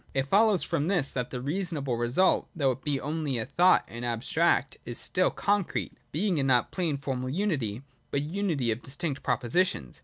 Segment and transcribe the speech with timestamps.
[0.15, 3.85] (2) It follows from this that the 'reasonable' result, though it be only a thought
[3.87, 8.71] and abstract, is still a concrete, being not a plain formal unity, but a unity
[8.71, 9.99] of distinct propositions.